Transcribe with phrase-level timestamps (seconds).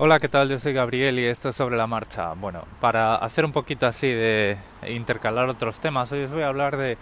[0.00, 0.48] Hola, ¿qué tal?
[0.48, 2.32] Yo soy Gabriel y esto es sobre la marcha.
[2.34, 6.76] Bueno, para hacer un poquito así de intercalar otros temas, hoy os voy a hablar
[6.76, 6.96] de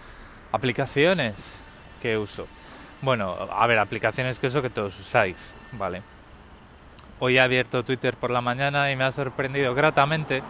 [0.51, 1.61] aplicaciones
[2.01, 2.47] que uso.
[3.03, 6.01] Bueno, a ver, aplicaciones que uso que todos usáis, ¿vale?
[7.19, 10.41] Hoy he abierto Twitter por la mañana y me ha sorprendido gratamente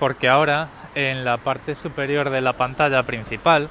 [0.00, 0.66] porque ahora
[0.96, 3.68] en la parte superior de la pantalla principal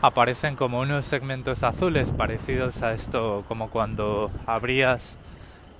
[0.00, 5.18] aparecen como unos segmentos azules parecidos a esto como cuando abrías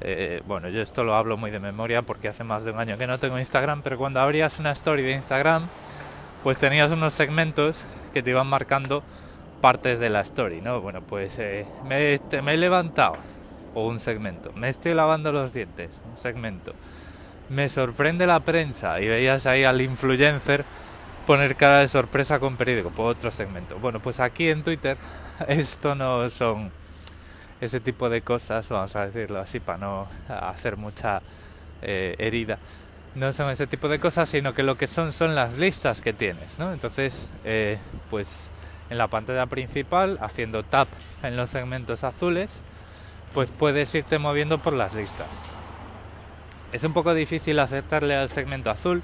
[0.05, 2.99] eh, bueno, yo esto lo hablo muy de memoria porque hace más de un año
[2.99, 5.67] que no tengo Instagram, pero cuando abrías una story de Instagram,
[6.43, 9.03] pues tenías unos segmentos que te iban marcando
[9.61, 10.81] partes de la story, ¿no?
[10.81, 13.17] Bueno, pues eh, me, me he levantado,
[13.75, 16.75] o un segmento, me estoy lavando los dientes, un segmento,
[17.49, 20.65] me sorprende la prensa y veías ahí al influencer
[21.27, 23.79] poner cara de sorpresa con periódico, por otro segmento.
[23.79, 24.97] Bueno, pues aquí en Twitter
[25.49, 26.71] esto no son
[27.63, 31.23] ese tipo de cosas, vamos a decirlo así para no hacer mucha
[31.81, 32.59] eh, herida,
[33.15, 36.13] no son ese tipo de cosas, sino que lo que son son las listas que
[36.13, 36.73] tienes, ¿no?
[36.73, 37.79] Entonces, eh,
[38.11, 38.51] pues
[38.91, 40.89] en la pantalla principal, haciendo tap
[41.23, 42.65] en los segmentos azules,
[43.33, 45.29] pues puedes irte moviendo por las listas.
[46.73, 49.03] Es un poco difícil aceptarle al segmento azul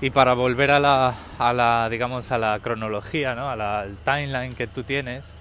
[0.00, 3.50] y para volver a la, a la digamos, a la cronología, ¿no?
[3.50, 5.36] A la, al timeline que tú tienes,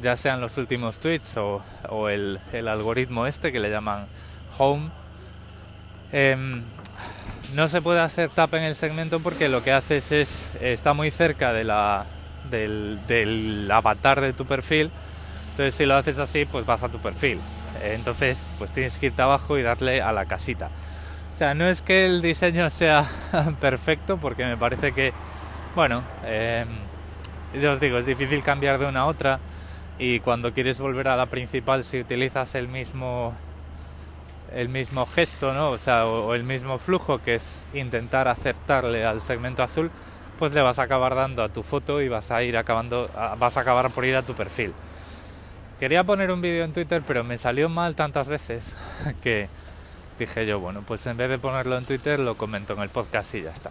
[0.00, 1.62] ya sean los últimos tweets o,
[2.08, 4.06] el, el, algoritmo este que le llaman
[4.58, 4.90] home.
[6.12, 6.62] Eh,
[7.54, 11.10] no se puede hacer tap en el segmento porque lo que haces es, está muy
[11.10, 12.06] cerca de la,
[12.50, 14.90] del, del, avatar de tu perfil.
[15.50, 17.38] Entonces si lo haces así, pues vas a tu perfil.
[17.82, 20.70] Entonces, pues tienes que irte abajo y darle a la casita.
[21.32, 23.04] O sea, no es que el diseño sea
[23.60, 25.12] perfecto, porque me parece que,
[25.74, 26.64] bueno, eh,
[27.60, 29.40] yo os digo, es difícil cambiar de una a otra
[29.98, 33.34] y cuando quieres volver a la principal si utilizas el mismo
[34.52, 35.70] el mismo gesto, ¿no?
[35.70, 39.90] O sea, o, el mismo flujo que es intentar acertarle al segmento azul,
[40.38, 43.56] pues le vas a acabar dando a tu foto y vas a ir acabando vas
[43.56, 44.72] a acabar por ir a tu perfil.
[45.80, 48.74] Quería poner un vídeo en Twitter, pero me salió mal tantas veces
[49.22, 49.48] que
[50.18, 53.34] dije yo, bueno, pues en vez de ponerlo en Twitter lo comento en el podcast
[53.34, 53.70] y ya está.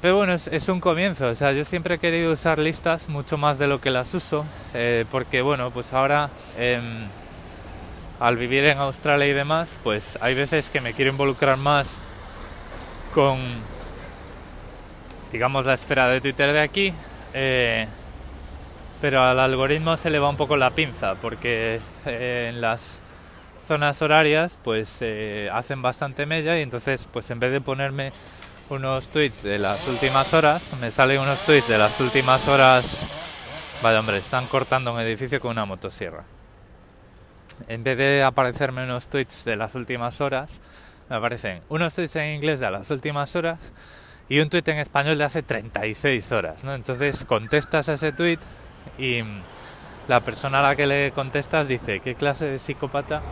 [0.00, 1.26] Pero bueno, es, un comienzo.
[1.28, 4.44] O sea, yo siempre he querido usar listas mucho más de lo que las uso,
[4.72, 6.80] eh, porque bueno, pues ahora eh,
[8.20, 12.00] al vivir en Australia y demás, pues hay veces que me quiero involucrar más
[13.12, 13.38] con,
[15.32, 16.92] digamos, la esfera de Twitter de aquí,
[17.34, 17.88] eh,
[19.00, 23.02] pero al algoritmo se le va un poco la pinza, porque eh, en las
[23.66, 25.04] zonas horarias, pues
[25.52, 28.12] hacen bastante mella y entonces, pues en vez de ponerme
[28.70, 33.06] unos tweets de las últimas horas, me salen unos tweets de las últimas horas.
[33.82, 36.24] Vaya hombre, están cortando un edificio con una motosierra.
[37.66, 40.60] En vez de aparecerme unos tweets de las últimas horas,
[41.08, 43.72] me aparecen unos tweets en inglés de las últimas horas
[44.28, 46.74] y un tweet en español de hace 36 horas, ¿no?
[46.74, 48.38] Entonces contestas a ese tweet
[48.98, 49.22] y
[50.08, 53.22] la persona a la que le contestas dice, ¿qué clase de psicópata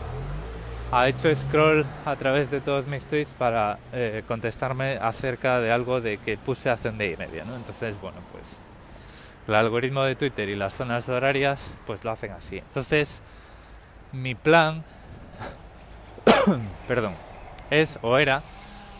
[0.91, 5.99] ha hecho scroll a través de todos mis tweets para eh, contestarme acerca de algo
[5.99, 7.55] de que puse hace un día y medio, ¿no?
[7.55, 8.59] Entonces, bueno, pues
[9.47, 12.57] el algoritmo de Twitter y las zonas horarias pues lo hacen así.
[12.57, 13.21] Entonces,
[14.13, 14.83] mi plan,
[16.87, 17.13] perdón,
[17.69, 18.41] es o era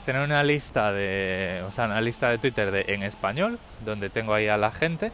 [0.06, 4.34] tener una lista de, o sea, una lista de Twitter de, en español, donde tengo
[4.34, 5.12] ahí a la gente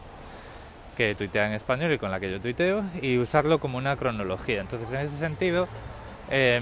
[0.96, 4.60] que tuitea en español y con la que yo tuiteo, y usarlo como una cronología.
[4.60, 5.66] Entonces, en ese sentido,
[6.30, 6.60] eh,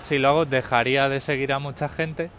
[0.00, 2.30] si lo hago dejaría de seguir a mucha gente,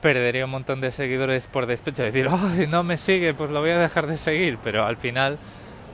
[0.00, 3.60] perdería un montón de seguidores por despecho, decir, oh, si no me sigue, pues lo
[3.60, 5.38] voy a dejar de seguir, pero al final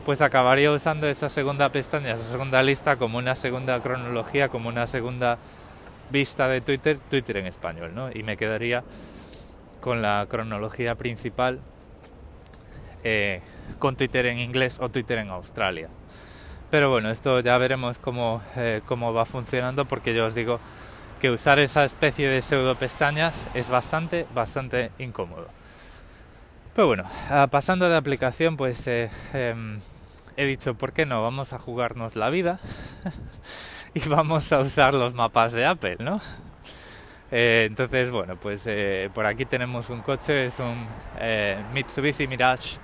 [0.04, 4.86] pues acabaría usando esa segunda pestaña, esa segunda lista como una segunda cronología, como una
[4.86, 5.36] segunda
[6.10, 8.10] vista de Twitter, Twitter en español, ¿no?
[8.10, 8.82] Y me quedaría
[9.82, 11.60] con la cronología principal
[13.04, 13.42] eh,
[13.78, 15.88] con Twitter en inglés o Twitter en Australia.
[16.70, 20.60] Pero bueno, esto ya veremos cómo, eh, cómo va funcionando porque yo os digo
[21.20, 25.48] que usar esa especie de pseudo pestañas es bastante, bastante incómodo.
[26.78, 29.78] Pero bueno, uh, pasando de aplicación, pues eh, eh,
[30.37, 31.20] he dicho, ¿por qué no?
[31.22, 32.60] Vamos a jugarnos la vida
[33.94, 36.20] y vamos a usar los mapas de Apple, ¿no?
[37.32, 38.69] Eh, entonces, bueno, pues
[39.12, 40.87] por aquí tenemos un coche, es un
[41.75, 42.78] Mitsubishi Mirage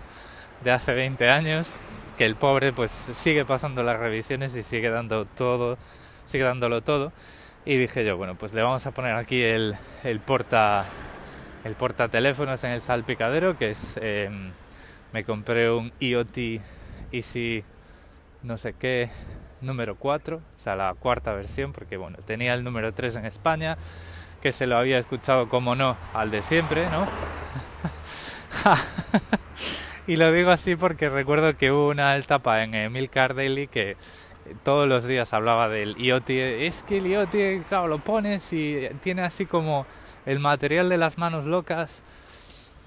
[0.65, 1.77] de hace 20 años,
[2.17, 5.79] que el pobre pues sigue pasando las revisiones y sigue dando todo,
[6.27, 7.13] sigue dándolo todo.
[7.65, 9.75] Y dije yo, bueno, pues le vamos a poner aquí el,
[10.05, 10.85] el porta
[11.65, 14.31] el porta teléfonos en el salpicadero, que es eh,
[15.13, 16.61] me compré un IoT
[17.11, 17.65] Easy
[18.43, 19.09] no sé qué
[19.63, 23.79] número 4, o sea, la cuarta versión, porque bueno, tenía el número 3 en España,
[24.43, 27.09] que se lo había escuchado como no al de siempre, ¿no?
[30.07, 33.97] y lo digo así porque recuerdo que hubo una etapa en Emil Daily que
[34.63, 36.31] todos los días hablaba del IoT.
[36.31, 39.87] Es que el IoT, claro, lo pones y tiene así como
[40.27, 42.03] el material de las manos locas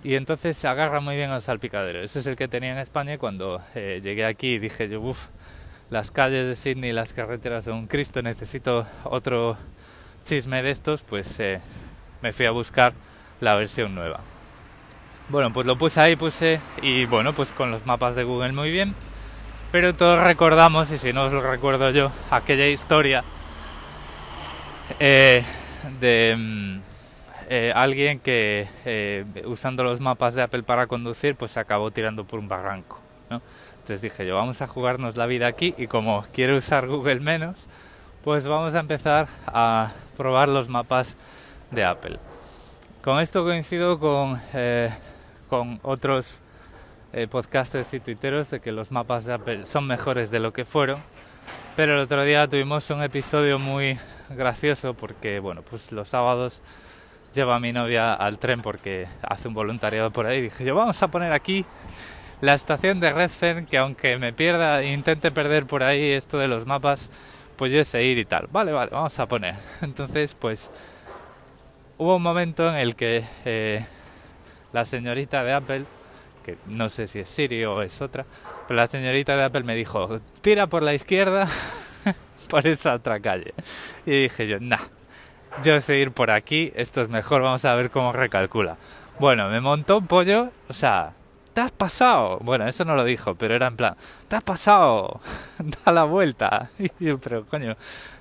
[0.03, 2.01] y entonces se agarra muy bien al salpicadero.
[2.01, 5.27] Ese es el que tenía en España y cuando eh, llegué aquí dije yo, uff,
[5.89, 9.57] las calles de Sydney, las carreteras de un Cristo, necesito otro
[10.23, 11.61] chisme de estos, pues eh,
[12.21, 12.93] me fui a buscar
[13.39, 14.19] la versión nueva.
[15.29, 18.71] Bueno, pues lo puse ahí, puse y bueno, pues con los mapas de Google muy
[18.71, 18.95] bien.
[19.71, 23.25] Pero todos recordamos, y si no os lo recuerdo yo, aquella historia
[24.99, 25.43] eh,
[25.99, 26.79] de mm,
[27.49, 32.39] eh, alguien que usando los mapas de Apple para conducir, pues se acabó tirando por
[32.39, 32.99] un barranco.
[33.29, 33.41] ¿no?
[33.87, 37.67] Entonces dije yo, vamos a jugarnos la vida aquí y como quiero usar Google menos,
[38.23, 41.17] pues vamos a empezar a probar los mapas
[41.71, 42.19] de Apple.
[43.01, 44.89] Con esto coincido con, eh,
[45.49, 46.41] con otros
[47.13, 50.65] eh, podcasters y tuiteros de que los mapas de Apple son mejores de lo que
[50.65, 50.99] fueron.
[51.75, 53.97] Pero el otro día tuvimos un episodio muy
[54.29, 56.61] gracioso porque, bueno, pues los sábados
[57.33, 60.41] lleva a mi novia al tren porque hace un voluntariado por ahí.
[60.41, 61.65] Dije yo, vamos a poner aquí
[62.41, 66.47] la estación de Redfern, que aunque me pierda e intente perder por ahí esto de
[66.47, 67.09] los mapas,
[67.55, 68.47] pues yo sé ir y tal.
[68.51, 69.55] Vale, vale, vamos a poner.
[69.81, 70.69] Entonces, pues
[71.97, 73.85] hubo un momento en el que eh,
[74.77, 75.85] la señorita de Apple,
[76.45, 78.27] que no sé si es Siri o es otra,
[78.67, 81.47] pero la señorita de Apple me dijo, tira por la izquierda
[82.49, 83.55] por esa otra calle.
[84.05, 84.85] Y dije yo, nah,
[85.63, 88.77] yo sé ir por aquí, esto es mejor, vamos a ver cómo recalcula.
[89.17, 91.13] Bueno, me montó un pollo, o sea,
[91.53, 92.37] ¿te has pasado?
[92.41, 93.95] Bueno, eso no lo dijo, pero era en plan,
[94.27, 95.19] ¿te has pasado?
[95.85, 96.69] da la vuelta.
[96.77, 97.75] Y yo, pero coño,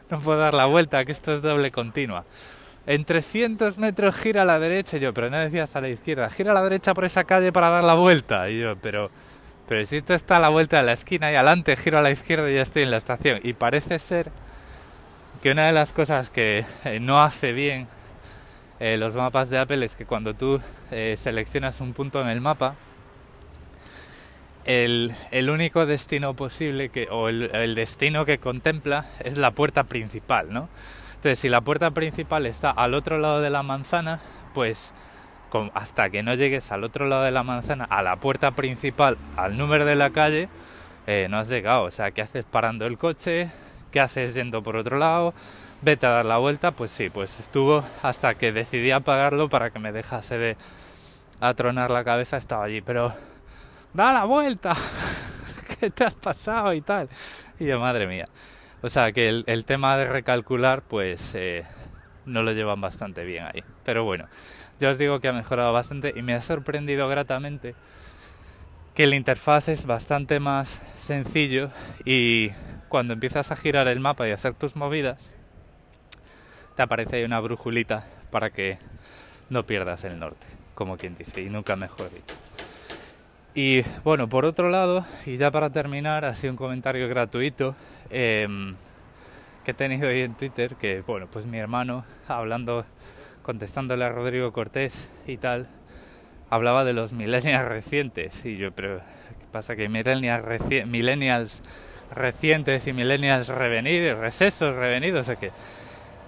[0.08, 2.24] no puedo dar la vuelta, que esto es doble continua.
[2.86, 4.96] En 300 metros gira a la derecha.
[4.96, 7.52] Y yo, pero no decías a la izquierda, gira a la derecha por esa calle
[7.52, 8.48] para dar la vuelta.
[8.48, 9.10] Y yo, pero,
[9.68, 12.10] pero si esto está a la vuelta de la esquina y adelante, giro a la
[12.10, 13.40] izquierda y ya estoy en la estación.
[13.42, 14.30] Y parece ser
[15.42, 17.88] que una de las cosas que eh, no hace bien
[18.78, 20.60] eh, los mapas de Apple es que cuando tú
[20.90, 22.76] eh, seleccionas un punto en el mapa,
[24.64, 29.84] el, el, único destino posible que, o el, el, destino que contempla es la puerta
[29.84, 30.68] principal, ¿no?
[31.16, 34.20] Entonces, si la puerta principal está al otro lado de la manzana,
[34.54, 34.94] pues
[35.74, 39.56] hasta que no llegues al otro lado de la manzana, a la puerta principal, al
[39.56, 40.48] número de la calle,
[41.06, 41.84] eh, no has llegado.
[41.84, 43.50] O sea, ¿qué haces parando el coche?
[43.90, 45.34] ¿Qué haces yendo por otro lado?
[45.82, 46.72] Vete a dar la vuelta.
[46.72, 50.56] Pues sí, pues estuvo hasta que decidí apagarlo para que me dejase de
[51.40, 52.80] atronar la cabeza, estaba allí.
[52.80, 53.14] Pero
[53.94, 54.74] da la vuelta,
[55.80, 57.08] ¿qué te has pasado y tal?
[57.58, 58.28] Y yo, madre mía.
[58.86, 61.64] O sea que el, tema de recalcular, pues eh,
[62.24, 63.64] no lo llevan bastante bien ahí.
[63.84, 64.28] Pero bueno,
[64.78, 67.74] ya os digo que ha mejorado bastante y me ha sorprendido gratamente
[68.94, 71.70] que la interfaz es bastante más sencillo
[72.04, 72.50] y
[72.88, 75.34] cuando empiezas a girar el mapa y hacer tus movidas,
[76.76, 78.78] te aparece ahí una brujulita para que
[79.50, 80.46] no pierdas el norte,
[80.76, 82.36] como quien dice, y nunca mejor dicho.
[83.56, 87.74] Y bueno, por otro lado, y ya para terminar, así un comentario gratuito
[88.10, 88.74] em,
[89.64, 92.84] que he tenido hoy en Twitter, que bueno, pues mi hermano hablando,
[93.42, 95.68] contestándole a Rodrigo Cortés y tal,
[96.50, 98.44] hablaba de los millennials recientes.
[98.44, 99.74] Y yo, pero ¿qué pasa?
[99.74, 101.62] Que millennials, millennials
[102.14, 105.50] recientes y millennials revenidos, recesos revenidos, o qué.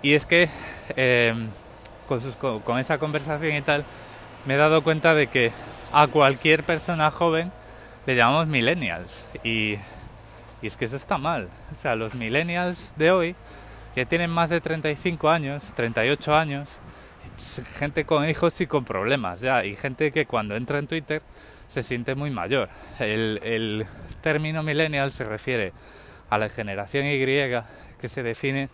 [0.00, 0.48] Y es que
[0.96, 1.48] em,
[2.08, 3.84] con, con esa conversación y tal,
[4.46, 5.52] me he dado cuenta de que
[5.92, 7.50] a cualquier persona joven
[8.06, 9.24] le llamamos millennials.
[9.44, 9.74] Y,
[10.62, 11.48] y, es que eso está mal.
[11.76, 13.36] O sea, los millennials de hoy,
[13.94, 16.78] que tienen más de 35 años, 38 años,
[17.78, 19.64] gente con hijos y con problemas ya.
[19.64, 21.22] Y gente que cuando entra en Twitter
[21.68, 22.68] se siente muy mayor.
[22.98, 23.86] El, el
[24.22, 25.72] término millennial se refiere
[26.30, 27.18] a la generación Y
[27.98, 28.68] que se define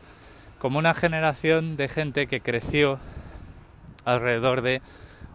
[0.58, 2.98] como una generación de gente que creció
[4.04, 4.80] alrededor de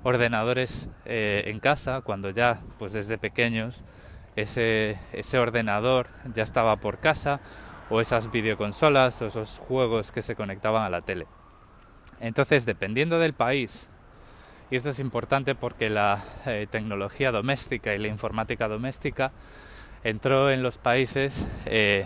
[0.03, 3.83] ordenadores eh, en casa cuando ya pues desde pequeños
[4.35, 7.39] ese, ese ordenador ya estaba por casa
[7.89, 11.25] o esas videoconsolas o esos juegos que se conectaban a la tele.
[12.19, 13.87] Entonces, dependiendo del país,
[14.69, 19.31] y esto es importante porque la eh, tecnología doméstica y la informática doméstica
[20.03, 22.05] entró en los países eh,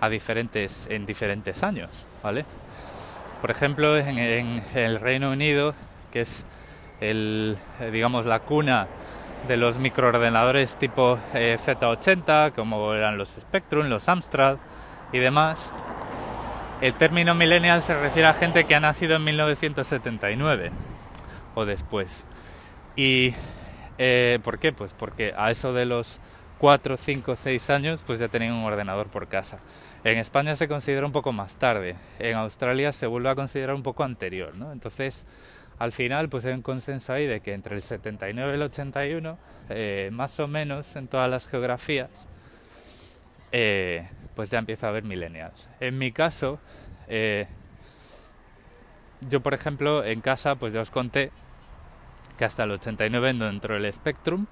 [0.00, 2.44] a diferentes, en diferentes años, ¿vale?
[3.40, 5.74] Por ejemplo, en, en el Reino Unido,
[6.10, 6.44] que es
[7.00, 8.86] el, eh, digamos, la cuna
[9.46, 14.56] de los microordenadores tipo eh, Z80, como eran los Spectrum, los Amstrad,
[15.12, 15.72] y demás,
[16.80, 20.70] el término millennial se refiere a gente que ha nacido en 1979
[21.54, 22.24] o después.
[22.96, 23.34] ¿Y
[23.96, 24.72] eh, por qué?
[24.72, 26.20] Pues porque a eso de los
[26.58, 29.58] 4, 5, 6 años pues ya tenían un ordenador por casa.
[30.04, 33.82] En España se considera un poco más tarde, en Australia se vuelve a considerar un
[33.82, 34.72] poco anterior, ¿no?
[34.72, 35.26] Entonces,
[35.78, 39.38] al final pues hay un consenso ahí de que entre el 79 y el 81,
[39.70, 42.28] eh, más o menos en todas las geografías,
[43.52, 45.68] eh, pues ya empieza a haber millennials.
[45.80, 46.58] En mi caso,
[47.06, 47.46] eh,
[49.28, 51.30] yo por ejemplo en casa pues ya os conté
[52.36, 54.46] que hasta el 89 dentro del Spectrum,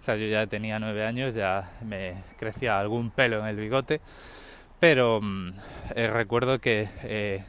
[0.00, 4.00] o sea yo ya tenía 9 años, ya me crecía algún pelo en el bigote,
[4.78, 5.52] pero mm,
[5.94, 7.44] recuerdo que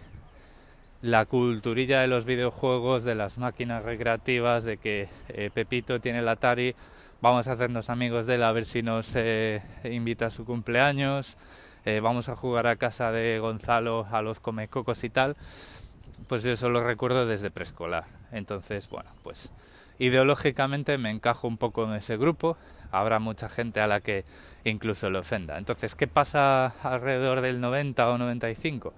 [1.01, 5.09] la culturilla de los videojuegos, de las máquinas recreativas, de que
[5.53, 6.75] Pepito tiene el Atari,
[7.21, 9.15] vamos a hacernos amigos de él a ver si nos
[9.83, 11.37] invita a su cumpleaños,
[11.83, 15.35] eh, vamos a jugar a casa de Gonzalo a los comecocos y tal,
[16.27, 18.05] pues yo eso lo recuerdo desde preescolar.
[18.31, 19.51] Entonces, bueno, pues
[20.01, 22.57] ideológicamente me encajo un poco en ese grupo,
[22.91, 24.25] habrá mucha gente a la que
[24.63, 25.57] incluso le ofenda.
[25.57, 28.93] Entonces, ¿qué pasa alrededor del 90 o 95?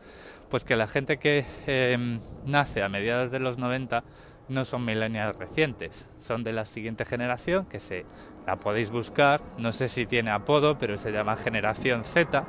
[0.50, 4.04] Pues que la gente que em, nace a mediados de los 90
[4.48, 8.06] no son millennials recientes, son de la siguiente generación que se
[8.48, 12.46] la podéis buscar, no sé si tiene apodo, pero se llama generación Z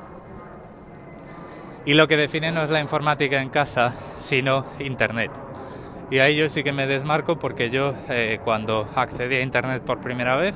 [1.87, 5.44] y lo que define no es la informática en casa, sino Internet.
[6.14, 10.00] Y ahí yo sí que me desmarco porque yo eh, cuando accedí a Internet por
[10.00, 10.54] primera vez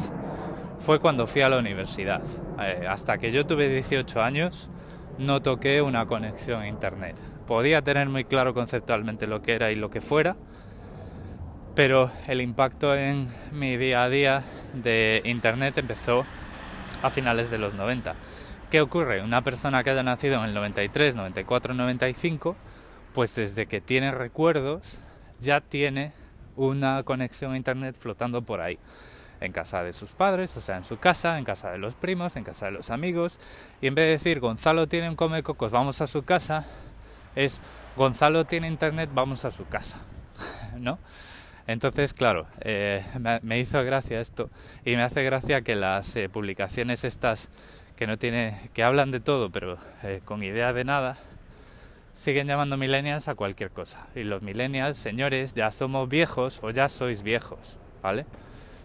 [0.78, 2.22] fue cuando fui a la universidad.
[2.60, 4.70] Eh, hasta que yo tuve 18 años
[5.18, 7.16] no toqué una conexión a Internet.
[7.48, 10.36] Podía tener muy claro conceptualmente lo que era y lo que fuera,
[11.74, 16.24] pero el impacto en mi día a día de Internet empezó
[17.02, 18.14] a finales de los 90
[18.70, 19.24] ¿Qué ocurre?
[19.24, 22.54] Una persona que haya nacido en el 93, 94, 95,
[23.12, 25.00] pues desde que tiene recuerdos
[25.40, 26.12] ya tiene
[26.57, 28.78] una conexión a Internet flotando por ahí.
[29.40, 32.35] En casa de sus padres, o sea, en su casa, en casa de los primos,
[32.35, 33.38] en casa de los amigos.
[33.80, 36.66] Y en vez de decir Gonzalo tiene un come cocos, vamos a su casa,
[37.37, 37.61] es
[37.97, 40.04] Gonzalo tiene Internet, vamos a su casa.
[40.78, 40.99] ¿No?
[41.68, 43.04] Entonces, claro, eh,
[43.42, 44.49] me, hizo gracia esto
[44.87, 47.50] y me hace gracia que las eh, publicaciones estas
[47.95, 51.18] que no tiene, que hablan de todo, pero eh, con idea de nada,
[52.18, 54.08] siguen llamando millennials a cualquier cosa.
[54.16, 58.26] Y los millennials, señores, ya somos viejos o ya sois viejos, ¿vale?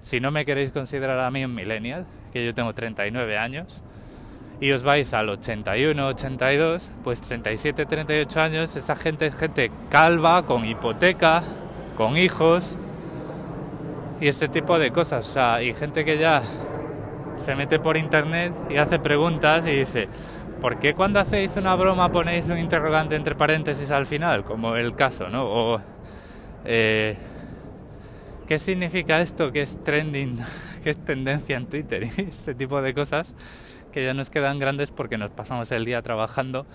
[0.03, 3.81] Si no me queréis considerar a mí un millennial, que yo tengo 39 años,
[4.61, 10.45] y os vais al 81, 82, pues 37, 38 años, esa gente es gente calva,
[10.45, 11.41] con hipoteca,
[11.97, 12.77] con hijos
[14.21, 15.27] y este tipo de cosas.
[15.27, 16.43] O sea, y gente que ya
[17.37, 20.07] se mete por internet y hace preguntas y dice,
[20.63, 24.45] ¿por qué cuando hacéis una broma ponéis un interrogante entre paréntesis al final?
[24.45, 25.43] Como el caso, ¿no?
[25.43, 25.81] O,
[26.63, 27.17] eh,
[28.47, 30.39] ¿qué significa esto que es trending,
[30.83, 32.03] que es tendencia en Twitter?
[32.05, 33.35] Y este tipo de cosas
[33.91, 36.65] que ya nos quedan grandes porque nos pasamos el día trabajando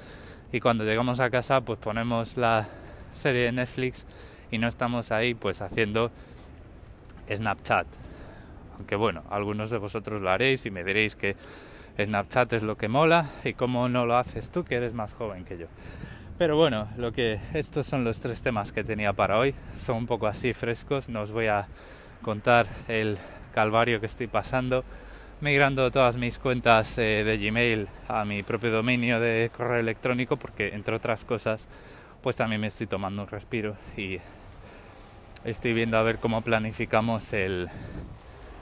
[0.52, 2.68] y cuando llegamos a casa pues ponemos la
[3.14, 4.06] serie de Netflix
[4.50, 6.10] y no estamos ahí pues haciendo
[7.34, 7.86] Snapchat
[8.76, 11.36] aunque bueno, algunos de vosotros lo haréis y me diréis que
[12.04, 15.44] Snapchat es lo que mola y cómo no lo haces tú que eres más joven
[15.44, 15.66] que yo.
[16.38, 19.54] Pero bueno, lo que estos son los tres temas que tenía para hoy.
[19.76, 21.08] Son un poco así frescos.
[21.08, 21.66] No os voy a
[22.22, 23.18] contar el
[23.52, 24.84] calvario que estoy pasando
[25.40, 30.70] migrando todas mis cuentas eh, de Gmail a mi propio dominio de correo electrónico porque
[30.74, 31.68] entre otras cosas
[32.22, 34.18] pues también me estoy tomando un respiro y
[35.44, 37.68] estoy viendo a ver cómo planificamos el,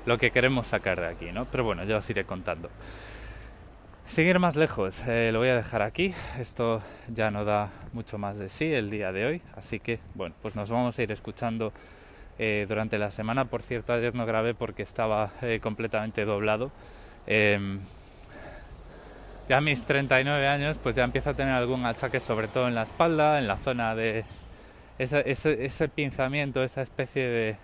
[0.05, 1.47] lo que queremos sacar de aquí, ¿no?
[1.47, 2.69] Pero bueno, ya os iré contando.
[4.09, 6.15] Seguir más lejos, eh, lo voy a dejar aquí.
[6.39, 6.81] Esto
[7.13, 10.55] ya no da mucho más de sí el día de hoy, así que bueno, pues
[10.55, 11.73] nos vamos a ir escuchando
[12.39, 13.47] eh, durante la semana.
[13.47, 16.71] Por cierto, ayer no grabé porque estaba eh, completamente doblado.
[17.27, 17.81] Em,
[19.49, 22.77] ya a mis 39 años, pues ya empiezo a tener algún achaque, sobre todo en
[22.77, 24.25] la espalda, en la zona de
[24.99, 27.57] ese, ese pinzamiento, esa especie de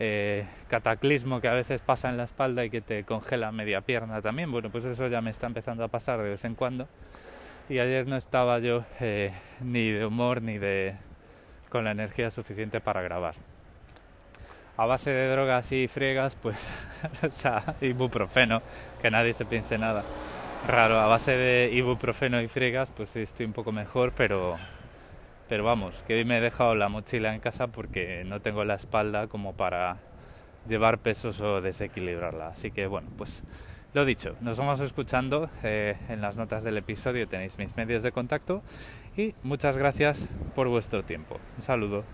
[0.00, 4.22] eh, cataclismo que a veces pasa en la espalda y que te congela media pierna
[4.22, 4.52] también.
[4.52, 6.86] Bueno, pues eso ya me está empezando a pasar de vez en cuando.
[7.68, 10.94] Y ayer no estaba yo eh, ni de humor ni de
[11.68, 13.34] con la energía suficiente para grabar.
[14.76, 16.56] A base de drogas y friegas, pues,
[17.28, 18.62] o sea, ibuprofeno,
[19.02, 20.04] que nadie se piense nada
[20.68, 21.00] raro.
[21.00, 24.56] A base de ibuprofeno y friegas, pues estoy un poco mejor, pero
[25.48, 28.74] pero vamos, que hoy me he dejado la mochila en casa porque no tengo la
[28.74, 29.96] espalda como para
[30.68, 32.48] llevar pesos o desequilibrarla.
[32.48, 33.42] Así que bueno, pues
[33.94, 38.12] lo dicho, nos vamos escuchando eh, en las notas del episodio, tenéis mis medios de
[38.12, 38.62] contacto
[39.16, 41.38] y muchas gracias por vuestro tiempo.
[41.56, 42.04] Un saludo.